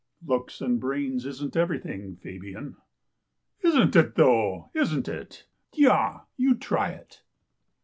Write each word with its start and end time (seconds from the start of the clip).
"Looks 0.25 0.61
and 0.61 0.79
brains 0.79 1.27
isn't 1.27 1.55
everything, 1.55 2.15
Fabian."" 2.15 2.75
Isn't 3.61 3.95
it, 3.95 4.15
though! 4.15 4.71
Isn't 4.73 5.07
it? 5.07 5.45
Tiois! 5.73 6.21
You 6.37 6.55
try 6.55 6.89
it." 6.89 7.21